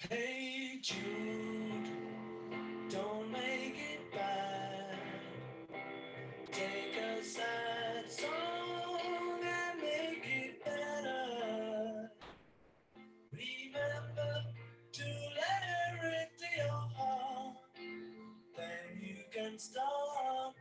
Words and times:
Hey 0.00 0.78
Jude, 0.80 1.90
don't 2.88 3.32
make 3.32 3.74
it 3.76 4.12
bad. 4.14 4.96
Take 6.52 6.96
a 6.96 7.24
sad 7.24 8.08
song 8.08 9.00
and 9.42 9.80
make 9.80 10.24
it 10.24 10.64
better. 10.64 12.10
Remember 13.32 14.44
to 14.92 15.04
let 15.34 15.98
her 15.98 16.06
into 16.06 16.48
your 16.56 16.88
heart. 16.96 17.56
Then 18.56 19.02
you 19.02 19.16
can 19.32 19.58
start 19.58 20.54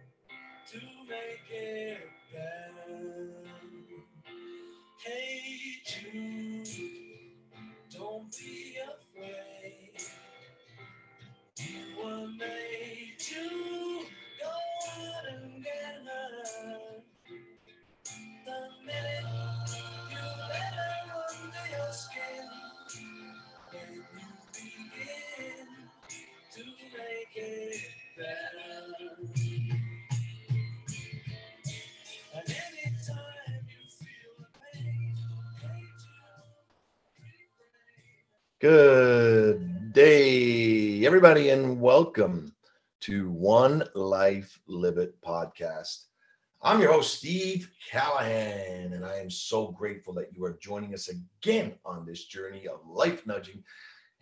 to 0.71 0.79
make 1.07 1.47
it 1.51 2.09
better. 2.33 2.86
Good 38.59 39.93
day, 39.93 41.05
everybody, 41.05 41.51
and 41.51 41.79
welcome 41.79 42.55
to 43.01 43.29
One 43.29 43.83
Life 43.93 44.59
Live 44.65 44.97
It 44.97 45.13
podcast. 45.21 46.05
I'm 46.63 46.81
your 46.81 46.91
host, 46.91 47.19
Steve 47.19 47.69
Callahan, 47.87 48.93
and 48.93 49.05
I 49.05 49.17
am 49.17 49.29
so 49.29 49.67
grateful 49.67 50.11
that 50.15 50.33
you 50.33 50.43
are 50.43 50.57
joining 50.59 50.95
us 50.95 51.07
again 51.07 51.75
on 51.85 52.03
this 52.03 52.25
journey 52.25 52.67
of 52.67 52.79
life 52.87 53.27
nudging 53.27 53.63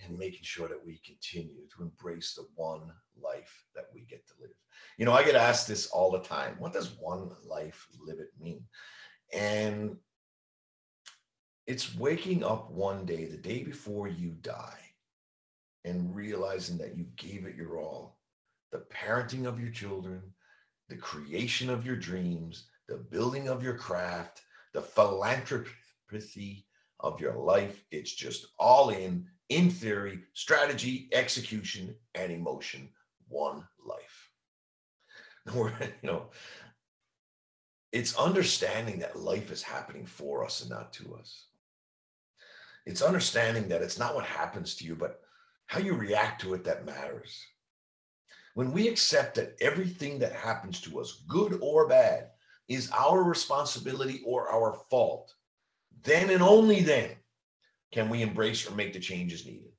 and 0.03 0.17
making 0.17 0.43
sure 0.43 0.67
that 0.67 0.85
we 0.85 0.99
continue 1.05 1.65
to 1.73 1.83
embrace 1.83 2.33
the 2.33 2.45
one 2.55 2.91
life 3.17 3.63
that 3.73 3.85
we 3.93 4.01
get 4.01 4.27
to 4.27 4.33
live. 4.41 4.51
You 4.97 5.05
know, 5.05 5.13
I 5.13 5.23
get 5.23 5.35
asked 5.35 5.69
this 5.69 5.87
all 5.87 6.11
the 6.11 6.19
time 6.19 6.57
what 6.59 6.73
does 6.73 6.97
one 6.99 7.29
life 7.47 7.87
live 8.05 8.19
it 8.19 8.33
mean? 8.37 8.65
And 9.33 9.95
it's 11.67 11.95
waking 11.95 12.43
up 12.43 12.69
one 12.71 13.05
day, 13.05 13.25
the 13.25 13.37
day 13.37 13.63
before 13.63 14.07
you 14.07 14.31
die, 14.41 14.79
and 15.83 16.15
realizing 16.15 16.77
that 16.77 16.95
you 16.95 17.05
gave 17.15 17.45
it 17.45 17.55
your 17.55 17.79
all. 17.79 18.19
The 18.71 18.83
parenting 18.93 19.45
of 19.45 19.59
your 19.59 19.71
children, 19.71 20.21
the 20.89 20.97
creation 20.97 21.69
of 21.69 21.85
your 21.85 21.95
dreams, 21.95 22.67
the 22.87 22.97
building 22.97 23.47
of 23.47 23.63
your 23.63 23.77
craft, 23.77 24.41
the 24.73 24.81
philanthropy 24.81 26.65
of 26.99 27.19
your 27.19 27.35
life. 27.35 27.83
It's 27.91 28.13
just 28.13 28.47
all 28.59 28.89
in, 28.89 29.25
in 29.49 29.69
theory, 29.69 30.19
strategy, 30.33 31.09
execution, 31.13 31.95
and 32.13 32.31
emotion. 32.31 32.89
One 33.27 33.63
life. 33.85 34.29
You 36.01 36.09
know, 36.09 36.25
it's 37.91 38.15
understanding 38.17 38.99
that 38.99 39.19
life 39.19 39.51
is 39.51 39.61
happening 39.63 40.05
for 40.05 40.43
us 40.43 40.61
and 40.61 40.69
not 40.69 40.91
to 40.93 41.15
us. 41.15 41.45
It's 42.85 43.01
understanding 43.01 43.67
that 43.69 43.81
it's 43.81 43.97
not 43.97 44.15
what 44.15 44.25
happens 44.25 44.75
to 44.75 44.85
you, 44.85 44.95
but 44.95 45.21
how 45.67 45.79
you 45.79 45.93
react 45.93 46.41
to 46.41 46.53
it 46.53 46.63
that 46.65 46.85
matters. 46.85 47.41
When 48.53 48.71
we 48.71 48.87
accept 48.87 49.35
that 49.35 49.55
everything 49.59 50.19
that 50.19 50.33
happens 50.33 50.79
to 50.81 50.99
us, 50.99 51.23
good 51.27 51.59
or 51.61 51.87
bad, 51.87 52.29
is 52.67 52.91
our 52.91 53.23
responsibility 53.23 54.21
or 54.25 54.49
our 54.49 54.73
fault, 54.89 55.33
then 56.03 56.29
and 56.29 56.41
only 56.41 56.81
then 56.81 57.11
can 57.91 58.09
we 58.09 58.21
embrace 58.21 58.69
or 58.69 58.75
make 58.75 58.93
the 58.93 58.99
changes 58.99 59.45
needed. 59.45 59.71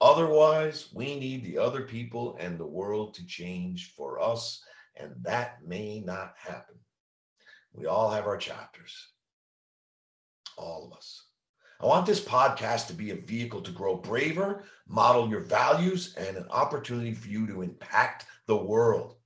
Otherwise, 0.00 0.88
we 0.92 1.18
need 1.18 1.44
the 1.44 1.58
other 1.58 1.82
people 1.82 2.36
and 2.38 2.58
the 2.58 2.66
world 2.66 3.14
to 3.14 3.26
change 3.26 3.94
for 3.96 4.20
us, 4.20 4.62
and 4.96 5.12
that 5.22 5.64
may 5.66 6.00
not 6.00 6.34
happen. 6.36 6.74
We 7.72 7.86
all 7.86 8.10
have 8.10 8.26
our 8.26 8.36
chapters, 8.36 9.08
all 10.56 10.86
of 10.86 10.96
us. 10.96 11.24
I 11.80 11.86
want 11.86 12.06
this 12.06 12.20
podcast 12.20 12.86
to 12.86 12.94
be 12.94 13.10
a 13.10 13.16
vehicle 13.16 13.60
to 13.60 13.70
grow 13.70 13.96
braver, 13.96 14.64
model 14.86 15.28
your 15.28 15.40
values, 15.40 16.14
and 16.16 16.36
an 16.36 16.46
opportunity 16.50 17.12
for 17.12 17.28
you 17.28 17.46
to 17.48 17.62
impact 17.62 18.26
the 18.46 18.56
world. 18.56 19.16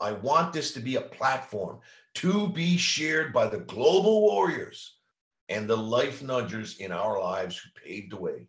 I 0.00 0.12
want 0.12 0.52
this 0.52 0.72
to 0.72 0.80
be 0.80 0.96
a 0.96 1.02
platform 1.02 1.78
to 2.14 2.48
be 2.48 2.76
shared 2.76 3.32
by 3.32 3.46
the 3.46 3.60
global 3.60 4.22
warriors 4.22 4.96
and 5.48 5.68
the 5.68 5.76
life 5.76 6.22
nudgers 6.22 6.80
in 6.80 6.90
our 6.92 7.20
lives 7.20 7.56
who 7.56 7.70
paved 7.80 8.12
the 8.12 8.20
way. 8.20 8.48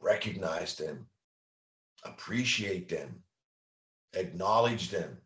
Recognize 0.00 0.76
them, 0.76 1.06
appreciate 2.04 2.88
them, 2.88 3.22
acknowledge 4.14 4.88
them. 4.88 5.18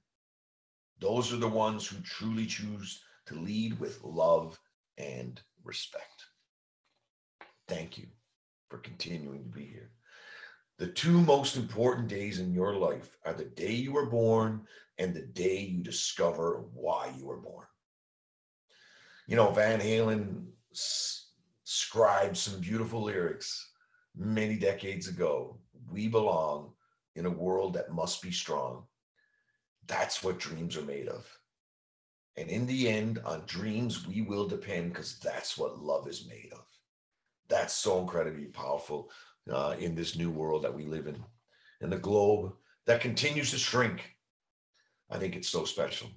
Those 0.99 1.33
are 1.33 1.39
the 1.39 1.49
ones 1.49 1.87
who 1.87 2.01
truly 2.01 2.47
choose 2.47 3.03
to 3.27 3.35
lead 3.35 3.79
with 3.79 4.03
love 4.03 4.59
and 4.99 5.41
respect. 5.63 6.25
Thank 7.69 7.99
you 7.99 8.07
for 8.69 8.79
continuing 8.79 9.45
to 9.45 9.49
be 9.49 9.65
here. 9.65 9.91
The 10.79 10.89
two 10.89 11.21
most 11.21 11.57
important 11.57 12.09
days 12.09 12.41
in 12.41 12.53
your 12.53 12.75
life 12.75 13.17
are 13.25 13.35
the 13.35 13.45
day 13.45 13.73
you 13.73 13.93
were 13.93 14.07
born 14.07 14.67
and 14.99 15.15
the 15.15 15.23
day 15.23 15.61
you 15.61 15.83
discover 15.83 16.65
why 16.75 17.13
you 17.17 17.27
were 17.27 17.39
born. 17.41 17.67
You 19.27 19.37
know, 19.37 19.51
Van 19.53 19.81
Halen 19.81 20.47
s- 20.73 21.31
scribed 21.63 22.37
some 22.37 22.61
beautiful 22.61 23.03
lyrics 23.03 23.71
many 24.17 24.57
decades 24.57 25.09
ago. 25.09 25.59
We 25.91 26.09
belong 26.09 26.73
in 27.15 27.25
a 27.27 27.31
world 27.31 27.75
that 27.75 27.93
must 27.93 28.21
be 28.21 28.33
strong. 28.33 28.85
That's 29.87 30.23
what 30.23 30.39
dreams 30.39 30.77
are 30.77 30.83
made 30.83 31.09
of. 31.09 31.27
And 32.37 32.51
in 32.51 32.67
the 32.67 32.89
end, 32.89 33.21
on 33.25 33.45
dreams, 33.47 34.07
we 34.07 34.23
will 34.23 34.49
depend 34.49 34.93
because 34.93 35.19
that's 35.21 35.57
what 35.57 35.79
love 35.79 36.09
is 36.09 36.27
made 36.27 36.51
of 36.53 36.67
that's 37.49 37.75
so 37.75 38.01
incredibly 38.01 38.47
powerful 38.47 39.11
uh, 39.51 39.77
in 39.79 39.95
this 39.95 40.17
new 40.17 40.31
world 40.31 40.65
that 40.65 40.75
we 40.75 40.85
live 40.85 41.07
in. 41.07 41.23
In 41.81 41.91
the 41.91 41.99
globe 41.99 42.53
that 42.87 43.01
continues 43.01 43.51
to 43.51 43.59
shrink 43.59 44.15
i 45.11 45.19
think 45.19 45.37
it's 45.37 45.49
so 45.49 45.65
special. 45.65 46.09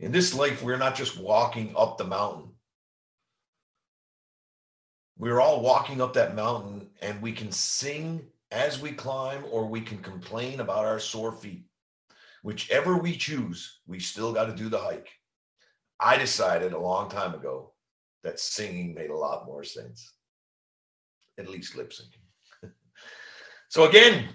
In 0.00 0.10
this 0.10 0.34
life 0.34 0.62
we're 0.62 0.76
not 0.78 0.96
just 0.96 1.18
walking 1.18 1.74
up 1.76 1.96
the 1.96 2.04
mountain. 2.04 2.50
We're 5.16 5.40
all 5.40 5.60
walking 5.60 6.00
up 6.00 6.14
that 6.14 6.34
mountain 6.34 6.88
and 7.00 7.22
we 7.22 7.32
can 7.32 7.52
sing 7.52 8.26
as 8.50 8.80
we 8.80 8.92
climb 8.92 9.44
or 9.50 9.66
we 9.66 9.80
can 9.80 9.98
complain 9.98 10.60
about 10.60 10.84
our 10.84 10.98
sore 10.98 11.32
feet. 11.32 11.66
Whichever 12.42 12.96
we 12.96 13.16
choose 13.16 13.80
we 13.86 14.00
still 14.00 14.32
got 14.32 14.46
to 14.46 14.56
do 14.56 14.68
the 14.68 14.80
hike. 14.80 15.10
I 16.00 16.16
decided 16.16 16.72
a 16.72 16.78
long 16.78 17.08
time 17.08 17.34
ago 17.34 17.72
that 18.24 18.40
singing 18.40 18.94
made 18.94 19.10
a 19.10 19.16
lot 19.16 19.46
more 19.46 19.62
sense, 19.62 20.13
at 21.38 21.48
least 21.48 21.76
lip 21.76 21.92
syncing. 21.92 22.70
so, 23.68 23.84
again, 23.88 24.28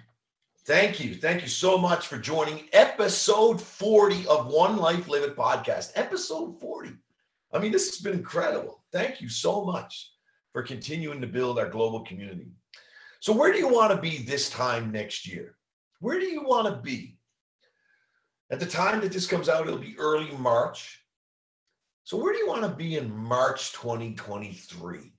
thank 0.66 1.00
you. 1.00 1.16
Thank 1.16 1.42
you 1.42 1.48
so 1.48 1.78
much 1.78 2.08
for 2.08 2.18
joining 2.18 2.68
episode 2.74 3.62
40 3.62 4.28
of 4.28 4.48
One 4.48 4.78
Life 4.78 5.08
Live 5.08 5.24
It 5.24 5.36
podcast. 5.36 5.92
Episode 5.96 6.60
40. 6.60 6.92
I 7.52 7.60
mean, 7.60 7.72
this 7.72 7.90
has 7.90 8.00
been 8.00 8.14
incredible. 8.14 8.84
Thank 8.92 9.22
you 9.22 9.30
so 9.30 9.64
much 9.64 10.12
for 10.54 10.64
continuing 10.64 11.22
to 11.22 11.28
build 11.28 11.60
our 11.60 11.70
global 11.70 12.02
community. 12.02 12.52
So, 13.20 13.34
where 13.34 13.52
do 13.52 13.58
you 13.58 13.68
want 13.68 13.92
to 13.92 13.98
be 13.98 14.20
this 14.20 14.50
time 14.50 14.92
next 14.92 15.28
year? 15.28 15.56
Where 16.00 16.20
do 16.20 16.26
you 16.26 16.44
want 16.44 16.68
to 16.68 16.82
be? 16.82 17.18
At 18.52 18.60
the 18.60 18.66
time 18.66 19.02
that 19.02 19.12
this 19.12 19.28
comes 19.28 19.48
out, 19.48 19.68
it'll 19.68 19.80
be 19.80 19.98
early 20.00 20.32
March. 20.38 21.00
So 22.04 22.18
where 22.18 22.34
do 22.34 22.40
you 22.40 22.48
want 22.48 22.64
to 22.64 22.70
be 22.70 22.98
in 22.98 23.16
March 23.16 23.72
2023? 23.74 25.14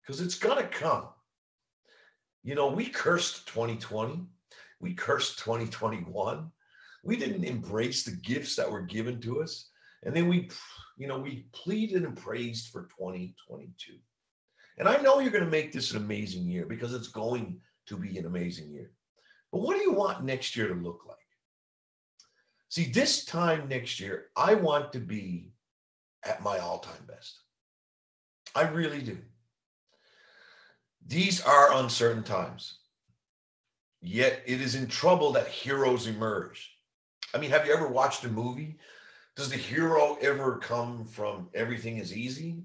Because 0.00 0.20
it's 0.20 0.36
gonna 0.36 0.68
come. 0.68 1.08
You 2.42 2.54
know, 2.54 2.68
we 2.68 2.86
cursed 2.86 3.46
2020, 3.48 4.24
we 4.80 4.94
cursed 4.94 5.38
2021. 5.38 6.50
We 7.04 7.16
didn't 7.16 7.44
embrace 7.44 8.04
the 8.04 8.12
gifts 8.12 8.56
that 8.56 8.70
were 8.70 8.82
given 8.82 9.20
to 9.22 9.42
us. 9.42 9.70
And 10.04 10.14
then 10.14 10.28
we, 10.28 10.50
you 10.96 11.06
know, 11.06 11.18
we 11.18 11.46
pleaded 11.52 12.04
and 12.04 12.16
praised 12.16 12.70
for 12.70 12.82
2022. 12.98 13.94
And 14.78 14.88
I 14.88 15.00
know 15.00 15.20
you're 15.20 15.30
going 15.30 15.44
to 15.44 15.50
make 15.50 15.72
this 15.72 15.92
an 15.92 15.98
amazing 15.98 16.44
year 16.44 16.66
because 16.66 16.94
it's 16.94 17.08
going 17.08 17.60
to 17.86 17.96
be 17.96 18.18
an 18.18 18.26
amazing 18.26 18.70
year. 18.70 18.90
But 19.52 19.60
what 19.60 19.76
do 19.76 19.82
you 19.82 19.92
want 19.92 20.24
next 20.24 20.56
year 20.56 20.68
to 20.68 20.74
look 20.74 21.02
like? 21.06 21.18
See, 22.68 22.86
this 22.86 23.24
time 23.24 23.68
next 23.68 24.00
year, 24.00 24.26
I 24.36 24.54
want 24.54 24.92
to 24.94 24.98
be 24.98 25.52
at 26.24 26.42
my 26.42 26.58
all 26.58 26.78
time 26.78 27.04
best. 27.06 27.40
I 28.54 28.62
really 28.62 29.02
do. 29.02 29.18
These 31.06 31.40
are 31.42 31.72
uncertain 31.74 32.22
times. 32.22 32.78
Yet 34.00 34.42
it 34.46 34.60
is 34.60 34.74
in 34.74 34.86
trouble 34.88 35.32
that 35.32 35.48
heroes 35.48 36.06
emerge. 36.06 36.70
I 37.34 37.38
mean, 37.38 37.50
have 37.50 37.66
you 37.66 37.72
ever 37.72 37.88
watched 37.88 38.24
a 38.24 38.28
movie? 38.28 38.78
Does 39.36 39.48
the 39.48 39.56
hero 39.56 40.18
ever 40.20 40.58
come 40.58 41.04
from 41.04 41.48
everything 41.54 41.98
is 41.98 42.16
easy? 42.16 42.64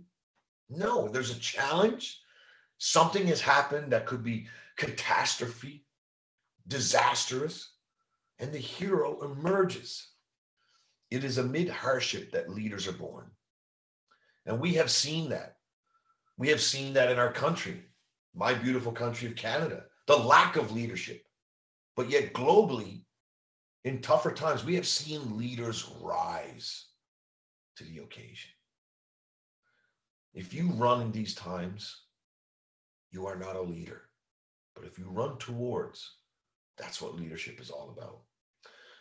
No, 0.69 1.07
there's 1.07 1.31
a 1.31 1.39
challenge. 1.39 2.21
Something 2.77 3.27
has 3.27 3.39
happened 3.39 3.91
that 3.91 4.05
could 4.05 4.23
be 4.23 4.47
catastrophe, 4.75 5.85
disastrous, 6.67 7.71
and 8.39 8.51
the 8.51 8.59
hero 8.59 9.21
emerges. 9.23 10.09
It 11.09 11.23
is 11.23 11.37
amid 11.37 11.69
hardship 11.69 12.31
that 12.31 12.49
leaders 12.49 12.87
are 12.87 12.93
born. 12.93 13.31
And 14.45 14.59
we 14.59 14.73
have 14.73 14.91
seen 14.91 15.29
that. 15.29 15.57
We 16.37 16.49
have 16.49 16.61
seen 16.61 16.93
that 16.93 17.09
in 17.09 17.17
our 17.17 17.31
country, 17.31 17.83
my 18.37 18.53
beautiful 18.53 18.91
country 18.91 19.27
of 19.27 19.35
Canada, 19.35 19.83
the 20.05 20.15
lack 20.15 20.55
of 20.55 20.71
leadership. 20.71 21.25
But 21.95 22.09
yet, 22.09 22.33
globally, 22.33 23.01
in 23.83 24.01
tougher 24.01 24.31
times, 24.31 24.63
we 24.63 24.75
have 24.75 24.87
seen 24.87 25.37
leaders 25.37 25.89
rise 26.01 26.85
to 27.77 27.83
the 27.83 27.97
occasion. 27.97 28.51
If 30.35 30.53
you 30.53 30.69
run 30.73 31.01
in 31.01 31.11
these 31.11 31.33
times, 31.33 32.03
you 33.11 33.25
are 33.25 33.37
not 33.37 33.55
a 33.55 33.61
leader. 33.61 34.03
But 34.75 34.85
if 34.85 34.99
you 34.99 35.05
run 35.09 35.37
towards, 35.37 36.17
that's 36.77 37.01
what 37.01 37.15
leadership 37.15 37.59
is 37.59 37.71
all 37.71 37.95
about. 37.97 38.19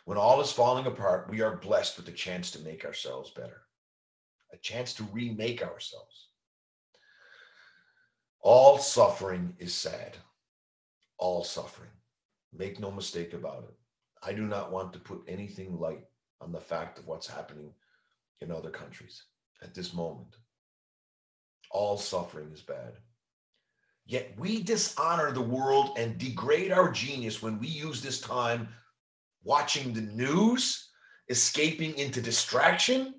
When 0.05 0.17
all 0.17 0.41
is 0.41 0.51
falling 0.51 0.87
apart, 0.87 1.29
we 1.29 1.41
are 1.41 1.57
blessed 1.57 1.97
with 1.97 2.07
the 2.07 2.11
chance 2.11 2.49
to 2.51 2.59
make 2.59 2.85
ourselves 2.85 3.29
better, 3.31 3.61
a 4.51 4.57
chance 4.57 4.95
to 4.95 5.03
remake 5.11 5.61
ourselves. 5.61 6.29
All 8.41 8.77
suffering 8.77 9.53
is 9.59 9.73
sad. 9.73 10.17
All 11.17 11.43
suffering. 11.43 11.89
Make 12.53 12.79
no 12.79 12.91
mistake 12.91 13.33
about 13.33 13.63
it. 13.63 13.75
I 14.23 14.33
do 14.33 14.43
not 14.43 14.71
want 14.71 14.93
to 14.93 14.99
put 14.99 15.23
anything 15.27 15.79
light 15.79 16.05
on 16.41 16.51
the 16.51 16.59
fact 16.59 16.99
of 16.99 17.07
what's 17.07 17.27
happening 17.27 17.73
in 18.41 18.51
other 18.51 18.69
countries 18.69 19.23
at 19.61 19.73
this 19.73 19.93
moment. 19.93 20.35
All 21.71 21.97
suffering 21.97 22.51
is 22.51 22.61
bad. 22.61 22.93
Yet 24.05 24.33
we 24.37 24.63
dishonor 24.63 25.31
the 25.31 25.41
world 25.41 25.97
and 25.97 26.17
degrade 26.17 26.71
our 26.71 26.91
genius 26.91 27.41
when 27.41 27.59
we 27.59 27.67
use 27.67 28.01
this 28.01 28.21
time 28.21 28.69
watching 29.43 29.93
the 29.93 30.01
news, 30.01 30.89
escaping 31.29 31.97
into 31.97 32.21
distraction, 32.21 33.15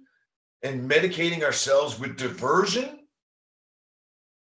and 0.62 0.90
medicating 0.90 1.42
ourselves 1.42 1.98
with 1.98 2.16
diversion. 2.16 2.97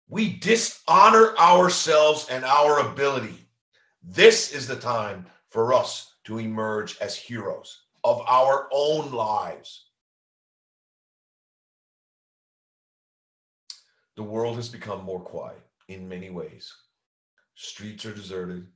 We 0.07 0.33
dishonor 0.37 1.35
ourselves 1.37 2.27
and 2.29 2.45
our 2.45 2.79
ability. 2.79 3.47
This 4.03 4.53
is 4.53 4.67
the 4.67 4.75
time 4.75 5.25
for 5.49 5.73
us 5.73 6.13
to 6.25 6.37
emerge 6.37 6.97
as 6.99 7.15
heroes 7.15 7.85
of 8.03 8.21
our 8.27 8.67
own 8.71 9.11
lives. 9.11 9.85
The 14.15 14.23
world 14.23 14.55
has 14.57 14.69
become 14.69 15.03
more 15.03 15.19
quiet 15.19 15.61
in 15.87 16.07
many 16.07 16.29
ways. 16.29 16.71
Streets 17.55 18.05
are 18.05 18.13
deserted. 18.13 18.67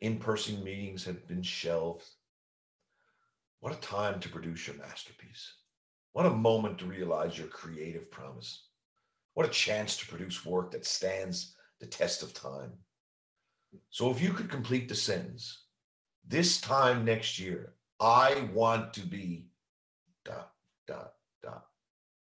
In 0.00 0.18
person 0.18 0.64
meetings 0.64 1.04
have 1.04 1.26
been 1.28 1.42
shelved. 1.42 2.04
What 3.60 3.72
a 3.72 3.80
time 3.80 4.20
to 4.20 4.28
produce 4.28 4.66
your 4.66 4.76
masterpiece. 4.76 5.54
What 6.12 6.26
a 6.26 6.30
moment 6.30 6.78
to 6.78 6.86
realize 6.86 7.38
your 7.38 7.48
creative 7.48 8.10
promise. 8.10 8.69
What 9.40 9.48
a 9.48 9.52
chance 9.52 9.96
to 9.96 10.06
produce 10.06 10.44
work 10.44 10.70
that 10.72 10.84
stands 10.84 11.54
the 11.80 11.86
test 11.86 12.22
of 12.22 12.34
time. 12.34 12.72
So, 13.88 14.10
if 14.10 14.20
you 14.20 14.34
could 14.34 14.50
complete 14.50 14.86
the 14.86 14.94
sentence, 14.94 15.62
this 16.28 16.60
time 16.60 17.06
next 17.06 17.38
year, 17.38 17.72
I 17.98 18.50
want 18.52 18.92
to 18.92 19.00
be 19.00 19.46
dot, 20.26 20.52
dot, 20.86 21.14
dot. 21.42 21.64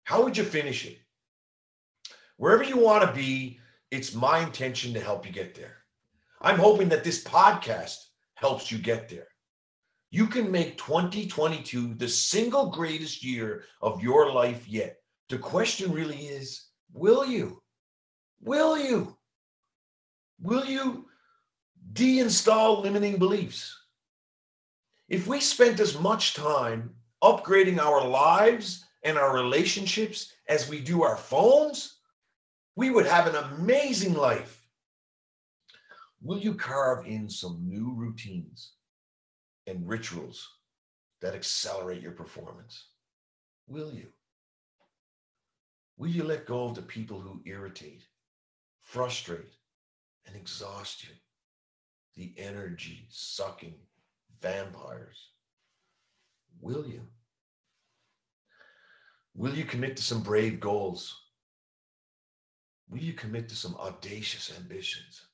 How 0.06 0.24
would 0.24 0.36
you 0.36 0.44
finish 0.44 0.84
it? 0.88 0.98
Wherever 2.38 2.64
you 2.64 2.78
want 2.80 3.04
to 3.04 3.14
be, 3.14 3.60
it's 3.92 4.16
my 4.16 4.40
intention 4.40 4.92
to 4.96 5.00
help 5.00 5.28
you 5.28 5.32
get 5.32 5.54
there. 5.54 5.84
I'm 6.42 6.58
hoping 6.58 6.90
that 6.90 7.04
this 7.04 7.24
podcast 7.24 7.98
helps 8.34 8.72
you 8.72 8.80
get 8.80 9.10
there. 9.10 9.28
You 10.10 10.26
can 10.26 10.50
make 10.50 10.80
2022 10.80 11.94
the 11.94 12.10
single 12.10 12.72
greatest 12.72 13.24
year 13.24 13.66
of 13.84 14.02
your 14.02 14.32
life 14.32 14.68
yet. 14.68 14.98
The 15.30 15.38
question 15.38 15.92
really 15.92 16.18
is 16.18 16.65
will 16.94 17.26
you? 17.26 17.62
Will 18.42 18.78
you? 18.78 19.16
Will 20.42 20.66
you 20.66 21.06
deinstall 21.94 22.82
limiting 22.82 23.18
beliefs? 23.18 23.76
If 25.08 25.28
we 25.28 25.40
spent 25.40 25.80
as 25.80 26.00
much 26.00 26.34
time 26.34 26.96
upgrading 27.24 27.80
our 27.80 28.08
lives 28.08 28.86
and 29.04 29.18
our 29.18 29.34
relationships 29.36 30.34
as 30.50 30.70
we 30.70 30.80
do 30.80 31.04
our 31.04 31.18
phones, 31.18 32.00
we 32.76 32.90
would 32.90 33.06
have 33.06 33.28
an 33.28 33.36
amazing 33.36 34.14
life. 34.14 34.62
Will 36.22 36.40
you 36.40 36.56
carve 36.56 37.06
in 37.06 37.30
some 37.30 37.62
new 37.68 37.94
routines 37.94 38.74
and 39.68 39.88
rituals 39.88 40.48
that 41.22 41.36
accelerate 41.36 42.02
your 42.02 42.12
performance? 42.12 42.88
Will 43.68 43.94
you? 43.94 44.08
Will 45.98 46.10
you 46.10 46.24
let 46.24 46.46
go 46.46 46.66
of 46.66 46.76
the 46.76 46.82
people 46.82 47.20
who 47.22 47.42
irritate, 47.46 48.04
frustrate, 48.82 49.56
and 50.26 50.36
exhaust 50.36 51.04
you? 51.04 51.14
The 52.16 52.34
energy 52.38 53.08
sucking 53.10 53.76
vampires? 54.42 55.30
Will 56.60 56.86
you? 56.86 57.02
Will 59.34 59.54
you 59.54 59.66
commit 59.66 59.98
to 59.98 60.04
some 60.04 60.22
brave 60.22 60.60
goals? 60.60 61.22
Will 62.90 63.00
you 63.00 63.14
commit 63.14 63.50
to 63.50 63.56
some 63.56 63.76
audacious 63.76 64.52
ambitions? 64.58 65.28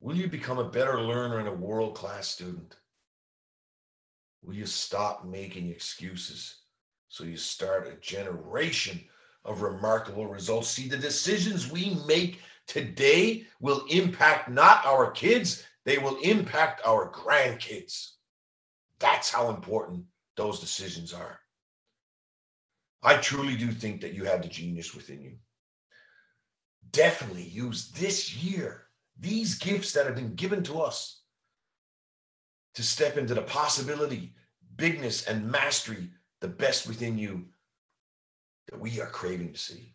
Will 0.00 0.16
you 0.16 0.28
become 0.28 0.58
a 0.58 0.68
better 0.68 1.00
learner 1.00 1.38
and 1.38 1.48
a 1.48 1.52
world 1.52 1.94
class 1.94 2.28
student? 2.28 2.76
Will 4.42 4.54
you 4.54 4.66
stop 4.66 5.24
making 5.24 5.70
excuses 5.70 6.65
so 7.08 7.24
you 7.24 7.36
start 7.36 7.88
a 7.88 7.96
generation 8.00 9.00
of 9.44 9.62
remarkable 9.62 10.26
results? 10.26 10.68
See, 10.68 10.88
the 10.88 10.96
decisions 10.96 11.70
we 11.70 11.98
make 12.06 12.40
today 12.66 13.46
will 13.60 13.84
impact 13.88 14.48
not 14.50 14.84
our 14.84 15.10
kids, 15.10 15.64
they 15.84 15.98
will 15.98 16.16
impact 16.22 16.84
our 16.84 17.10
grandkids. 17.12 18.12
That's 18.98 19.30
how 19.30 19.50
important 19.50 20.04
those 20.36 20.60
decisions 20.60 21.12
are. 21.12 21.38
I 23.02 23.18
truly 23.18 23.56
do 23.56 23.70
think 23.70 24.00
that 24.00 24.14
you 24.14 24.24
have 24.24 24.42
the 24.42 24.48
genius 24.48 24.94
within 24.94 25.22
you. 25.22 25.36
Definitely 26.90 27.44
use 27.44 27.90
this 27.90 28.34
year 28.34 28.86
these 29.18 29.56
gifts 29.56 29.92
that 29.92 30.06
have 30.06 30.14
been 30.14 30.34
given 30.34 30.62
to 30.64 30.80
us 30.80 31.22
to 32.74 32.82
step 32.82 33.16
into 33.16 33.34
the 33.34 33.42
possibility, 33.42 34.34
bigness, 34.76 35.26
and 35.26 35.50
mastery, 35.50 36.10
the 36.40 36.48
best 36.48 36.86
within 36.86 37.18
you 37.18 37.44
that 38.68 38.80
we 38.80 39.00
are 39.00 39.06
craving 39.06 39.52
to 39.52 39.58
see. 39.58 39.94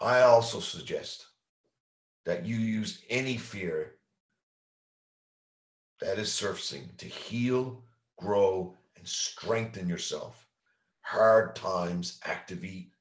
I 0.00 0.20
also 0.22 0.60
suggest 0.60 1.26
that 2.24 2.46
you 2.46 2.56
use 2.56 3.02
any 3.08 3.36
fear 3.36 3.94
that 6.00 6.18
is 6.18 6.32
surfacing 6.32 6.90
to 6.98 7.06
heal, 7.06 7.82
grow, 8.16 8.76
and 8.96 9.06
strengthen 9.06 9.88
yourself. 9.88 10.46
Hard 11.00 11.56
times 11.56 12.20
activate, 12.24 12.92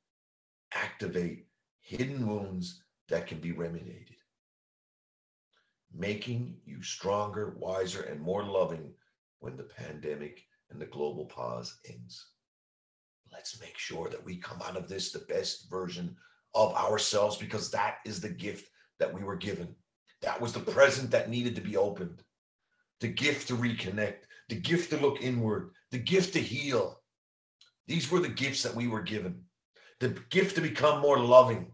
activate 0.74 1.48
hidden 1.82 2.26
wounds 2.28 2.82
that 3.10 3.28
can 3.28 3.40
be 3.40 3.52
remedied 3.52 4.18
making 5.94 6.58
you 6.66 6.82
stronger, 6.82 7.56
wiser, 7.60 8.04
and 8.04 8.20
more 8.20 8.44
loving 8.44 8.94
when 9.40 9.58
the 9.58 9.64
pandemic 9.64 10.46
and 10.72 10.82
the 10.82 10.86
global 10.86 11.26
pause 11.26 11.78
ends. 11.90 12.28
Let's 13.32 13.60
make 13.60 13.78
sure 13.78 14.10
that 14.10 14.24
we 14.24 14.38
come 14.38 14.62
out 14.62 14.78
of 14.78 14.88
this 14.88 15.12
the 15.12 15.20
best 15.20 15.70
version 15.70 16.16
of 16.56 16.74
ourselves 16.76 17.38
because 17.38 17.70
that 17.72 17.98
is 18.06 18.22
the 18.22 18.30
gift 18.30 18.70
that 19.00 19.14
we 19.14 19.24
were 19.24 19.36
given. 19.36 19.76
That 20.22 20.40
was 20.40 20.54
the 20.54 20.60
present 20.60 21.12
that 21.12 21.30
needed 21.30 21.56
to 21.56 21.62
be 21.62 21.78
opened. 21.78 22.24
The 23.00 23.10
gift 23.10 23.48
to 23.50 23.56
reconnect, 23.56 24.24
the 24.50 24.56
gift 24.56 24.90
to 24.92 24.98
look 24.98 25.22
inward, 25.22 25.72
the 25.92 26.00
gift 26.00 26.34
to 26.34 26.40
heal. 26.40 27.02
These 27.86 28.10
were 28.10 28.20
the 28.20 28.30
gifts 28.30 28.64
that 28.64 28.76
we 28.76 28.88
were 28.88 29.02
given. 29.02 29.44
The 30.00 30.10
gift 30.30 30.56
to 30.56 30.62
become 30.62 31.02
more 31.02 31.20
loving, 31.20 31.72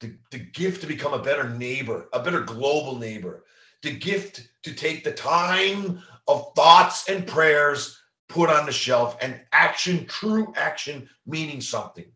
the, 0.00 0.16
the 0.30 0.38
gift 0.38 0.80
to 0.80 0.86
become 0.86 1.12
a 1.12 1.22
better 1.22 1.48
neighbor, 1.48 2.08
a 2.12 2.22
better 2.22 2.40
global 2.40 2.98
neighbor, 2.98 3.44
the 3.82 3.92
gift 3.92 4.48
to 4.62 4.74
take 4.74 5.04
the 5.04 5.12
time 5.12 6.02
of 6.30 6.52
thoughts 6.54 7.08
and 7.08 7.26
prayers 7.26 8.00
put 8.28 8.48
on 8.48 8.64
the 8.64 8.72
shelf 8.72 9.16
and 9.20 9.40
action, 9.52 10.06
true 10.06 10.52
action, 10.56 11.08
meaning 11.26 11.60
something. 11.60 12.06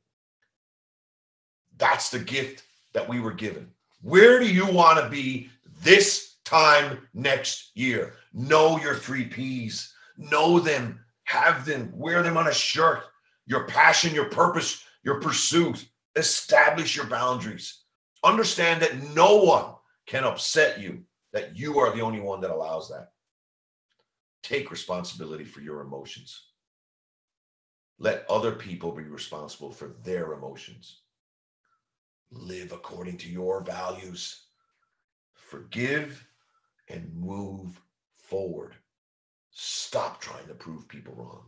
That's 1.77 2.11
the 2.11 2.21
gift 2.21 2.63
that 2.93 3.09
we 3.09 3.19
were 3.19 3.33
given. 3.33 3.69
Where 4.03 4.39
do 4.39 4.47
you 4.47 4.67
want 4.67 5.01
to 5.01 5.09
be 5.09 5.51
this 5.83 6.37
time 6.45 7.09
next 7.13 7.73
year? 7.75 8.15
Know 8.33 8.79
your 8.79 8.95
three 8.95 9.25
P's, 9.25 9.93
know 10.17 10.61
them, 10.61 11.01
have 11.25 11.65
them, 11.65 11.91
wear 11.93 12.23
them 12.23 12.37
on 12.37 12.47
a 12.47 12.55
shirt. 12.55 13.03
Your 13.47 13.67
passion, 13.67 14.15
your 14.15 14.29
purpose, 14.31 14.85
your 15.03 15.21
pursuit. 15.21 15.85
Establish 16.15 16.95
your 16.95 17.07
boundaries. 17.07 17.81
Understand 18.23 18.81
that 18.83 19.15
no 19.15 19.37
one 19.43 19.75
can 20.07 20.23
upset 20.23 20.81
you, 20.81 21.03
that 21.33 21.59
you 21.59 21.81
are 21.81 21.95
the 21.95 22.03
only 22.03 22.21
one 22.21 22.41
that 22.41 22.53
allows 22.53 22.89
that. 22.91 23.11
Take 24.45 24.71
responsibility 24.71 25.45
for 25.45 25.63
your 25.63 25.81
emotions. 25.81 26.49
Let 27.99 28.27
other 28.29 28.53
people 28.53 28.93
be 28.93 29.05
responsible 29.05 29.73
for 29.73 29.97
their 30.05 30.35
emotions. 30.35 31.01
Live 32.31 32.73
according 32.73 33.17
to 33.19 33.31
your 33.31 33.63
values. 33.63 34.49
Forgive 35.33 36.27
and 36.91 37.11
move 37.15 37.81
forward. 38.17 38.75
Stop 39.51 40.21
trying 40.21 40.47
to 40.49 40.55
prove 40.55 40.89
people 40.89 41.15
wrong. 41.15 41.47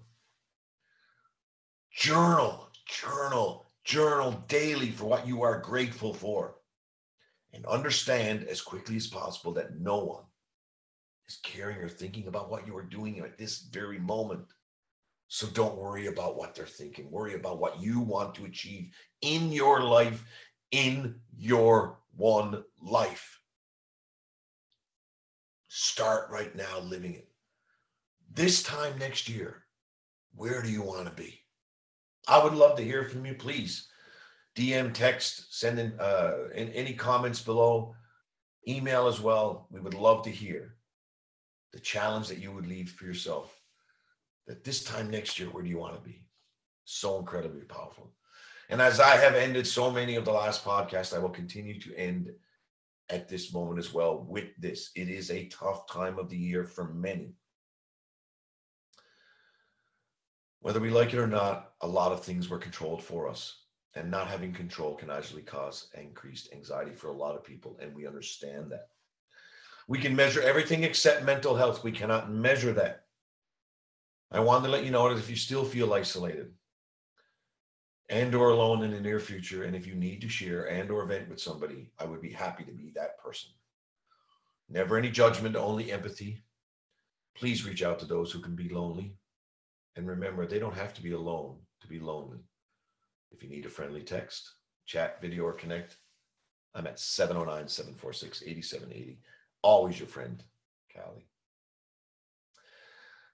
Journal, 1.93 2.71
journal, 2.87 3.67
journal 3.85 4.43
daily 4.49 4.91
for 4.91 5.05
what 5.05 5.27
you 5.27 5.43
are 5.43 5.61
grateful 5.61 6.15
for. 6.15 6.55
And 7.53 7.67
understand 7.67 8.45
as 8.45 8.63
quickly 8.63 8.97
as 8.97 9.07
possible 9.07 9.53
that 9.53 9.79
no 9.79 9.99
one 10.03 10.25
is 11.29 11.39
caring 11.43 11.79
or 11.79 11.89
thinking 11.89 12.29
about 12.29 12.51
what 12.51 12.67
you 12.67 12.77
are 12.77 12.83
doing 12.83 13.19
at 13.19 13.37
this 13.37 13.61
very 13.61 13.99
moment. 13.99 14.45
So 15.29 15.47
don't 15.49 15.77
worry 15.77 16.07
about 16.07 16.37
what 16.37 16.55
they're 16.55 16.67
thinking. 16.67 17.11
Worry 17.11 17.35
about 17.35 17.59
what 17.59 17.81
you 17.81 18.01
want 18.01 18.35
to 18.37 18.45
achieve 18.45 18.93
in 19.23 19.51
your 19.51 19.83
life, 19.83 20.25
in 20.71 21.17
your 21.37 21.99
one 22.17 22.63
life. 22.81 23.41
Start 25.69 26.31
right 26.31 26.55
now 26.55 26.79
living 26.81 27.15
it. 27.15 27.29
This 28.33 28.63
time 28.63 28.99
next 28.99 29.29
year, 29.29 29.65
where 30.35 30.63
do 30.63 30.71
you 30.71 30.83
want 30.83 31.07
to 31.07 31.13
be? 31.13 31.41
I 32.29 32.43
would 32.43 32.55
love 32.55 32.77
to 32.77 32.85
hear 32.85 33.05
from 33.05 33.27
you. 33.27 33.35
Please 33.35 33.89
DM, 34.57 34.95
text, 34.95 35.59
send 35.59 35.79
in, 35.79 35.99
uh, 36.01 36.49
in 36.55 36.71
any 36.71 36.95
comments 36.95 37.43
below, 37.43 37.95
email 38.67 39.07
as 39.07 39.21
well. 39.21 39.67
We 39.71 39.81
would 39.81 39.95
love 39.95 40.25
to 40.25 40.31
hear 40.31 40.76
the 41.77 41.83
challenge 41.83 42.27
that 42.29 42.39
you 42.39 42.51
would 42.53 42.67
leave 42.67 42.89
for 42.89 43.05
yourself. 43.05 43.55
That 44.47 44.65
this 44.65 44.83
time 44.83 45.11
next 45.11 45.39
year, 45.39 45.51
where 45.51 45.63
do 45.63 45.69
you 45.69 45.77
want 45.77 45.95
to 45.95 46.01
be? 46.01 46.25
So 46.87 47.19
incredibly 47.19 47.65
powerful. 47.65 48.15
And 48.71 48.81
as 48.81 48.99
I 48.99 49.19
have 49.19 49.35
ended 49.35 49.67
so 49.67 49.91
many 49.91 50.15
of 50.15 50.25
the 50.25 50.33
last 50.33 50.65
podcasts, 50.65 51.15
I 51.15 51.19
will 51.19 51.29
continue 51.29 51.79
to 51.81 51.95
end 51.95 52.31
at 53.11 53.29
this 53.29 53.53
moment 53.53 53.79
as 53.79 53.93
well 53.93 54.25
with 54.27 54.49
this. 54.59 54.91
It 54.97 55.11
is 55.11 55.31
a 55.31 55.49
tough 55.49 55.87
time 55.87 56.19
of 56.19 56.31
the 56.31 56.39
year 56.39 56.65
for 56.65 56.95
many. 56.95 57.35
Whether 60.61 60.81
we 60.81 60.89
like 60.89 61.13
it 61.13 61.19
or 61.19 61.27
not, 61.27 61.73
a 61.83 61.87
lot 61.87 62.11
of 62.11 62.25
things 62.25 62.49
were 62.49 62.59
controlled 62.59 63.03
for 63.03 63.29
us. 63.29 63.55
And 63.95 64.11
not 64.11 64.29
having 64.29 64.55
control 64.55 64.95
can 64.95 65.11
actually 65.11 65.43
cause 65.43 65.89
increased 65.95 66.55
anxiety 66.55 66.95
for 66.95 67.09
a 67.09 67.17
lot 67.17 67.37
of 67.37 67.45
people. 67.45 67.79
And 67.83 67.95
we 67.95 68.07
understand 68.07 68.73
that. 68.73 68.89
We 69.87 69.99
can 69.99 70.17
measure 70.17 70.43
everything 70.43 70.83
except 70.83 71.25
mental 71.25 71.55
health. 71.55 71.85
We 71.85 71.93
cannot 71.93 72.31
measure 72.31 72.73
that. 72.73 73.05
I 74.33 74.41
wanted 74.41 74.67
to 74.67 74.73
let 74.73 74.85
you 74.85 74.91
know 74.91 75.09
that 75.09 75.19
if 75.19 75.31
you 75.31 75.37
still 75.37 75.65
feel 75.65 75.95
isolated 75.95 76.53
and 78.09 78.35
or 78.35 78.51
alone 78.51 78.83
in 78.83 78.91
the 78.91 79.01
near 79.01 79.21
future, 79.21 79.65
and 79.65 79.77
if 79.77 79.87
you 79.87 79.95
need 79.95 80.21
to 80.21 80.29
share 80.29 80.69
and 80.69 80.91
or 80.91 81.05
vent 81.07 81.29
with 81.29 81.41
somebody, 81.41 81.91
I 81.99 82.05
would 82.05 82.21
be 82.21 82.33
happy 82.33 82.65
to 82.65 82.73
be 82.73 82.93
that 82.95 83.19
person. 83.19 83.51
Never 84.69 84.97
any 84.97 85.11
judgment, 85.11 85.55
only 85.55 85.93
empathy. 85.93 86.43
Please 87.37 87.65
reach 87.65 87.83
out 87.83 87.99
to 88.01 88.07
those 88.07 88.33
who 88.33 88.41
can 88.41 88.57
be 88.57 88.69
lonely. 88.69 89.15
And 89.95 90.09
remember, 90.09 90.47
they 90.47 90.59
don't 90.59 90.75
have 90.75 90.95
to 90.95 91.03
be 91.03 91.13
alone 91.13 91.59
to 91.81 91.87
be 91.87 92.01
lonely. 92.01 92.39
If 93.31 93.43
you 93.43 93.49
need 93.49 93.67
a 93.67 93.71
friendly 93.71 94.03
text, 94.03 94.51
chat, 94.87 95.21
video, 95.21 95.45
or 95.45 95.53
connect, 95.53 95.97
I'm 96.75 96.87
at 96.87 96.99
709 96.99 97.69
746 97.69 98.43
8780. 98.47 99.19
Always 99.63 99.99
your 99.99 100.09
friend, 100.09 100.43
Callie. 100.95 101.27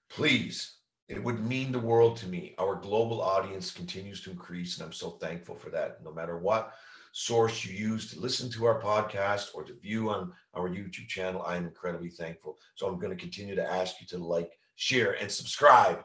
Please, 0.09 0.77
it 1.07 1.23
would 1.23 1.43
mean 1.43 1.71
the 1.71 1.79
world 1.79 2.17
to 2.17 2.27
me. 2.27 2.55
Our 2.57 2.75
global 2.75 3.21
audience 3.21 3.71
continues 3.71 4.21
to 4.21 4.31
increase, 4.31 4.77
and 4.77 4.85
I'm 4.85 4.93
so 4.93 5.11
thankful 5.11 5.55
for 5.55 5.69
that. 5.71 6.03
No 6.03 6.11
matter 6.13 6.37
what 6.37 6.73
source 7.11 7.63
you 7.63 7.75
use 7.75 8.11
to 8.11 8.19
listen 8.19 8.49
to 8.49 8.65
our 8.65 8.81
podcast 8.81 9.49
or 9.53 9.63
to 9.63 9.73
view 9.73 10.09
on 10.09 10.31
our 10.55 10.69
YouTube 10.69 11.07
channel, 11.07 11.43
I'm 11.45 11.65
incredibly 11.65 12.09
thankful. 12.09 12.57
So 12.75 12.87
I'm 12.87 12.99
going 12.99 13.15
to 13.15 13.21
continue 13.21 13.55
to 13.55 13.71
ask 13.71 14.01
you 14.01 14.07
to 14.07 14.17
like, 14.17 14.51
share, 14.75 15.13
and 15.21 15.31
subscribe 15.31 16.03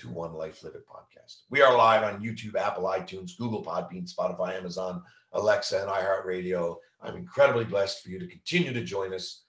to 0.00 0.08
One 0.08 0.32
Life 0.32 0.64
Live 0.64 0.74
It 0.74 0.86
podcast. 0.88 1.42
We 1.50 1.62
are 1.62 1.76
live 1.76 2.02
on 2.02 2.22
YouTube, 2.22 2.56
Apple, 2.56 2.84
iTunes, 2.84 3.38
Google 3.38 3.64
Podbean, 3.64 4.12
Spotify, 4.12 4.56
Amazon, 4.56 5.02
Alexa, 5.32 5.80
and 5.80 5.90
iHeartRadio. 5.90 6.76
I'm 7.02 7.16
incredibly 7.16 7.64
blessed 7.64 8.02
for 8.02 8.10
you 8.10 8.18
to 8.18 8.26
continue 8.26 8.72
to 8.72 8.82
join 8.82 9.14
us. 9.14 9.44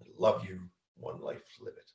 I 0.00 0.06
love 0.18 0.44
you. 0.46 0.60
One 0.96 1.20
Life 1.20 1.42
Live 1.60 1.74
It. 1.76 1.93